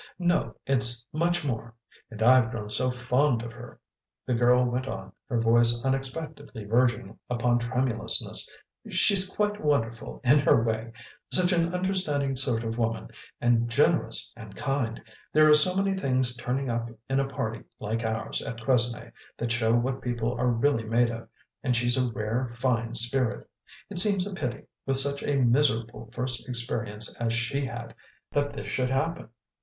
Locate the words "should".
28.67-28.89